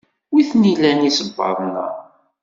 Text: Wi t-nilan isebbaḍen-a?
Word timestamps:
Wi 0.33 0.41
t-nilan 0.49 0.99
isebbaḍen-a? 1.09 1.87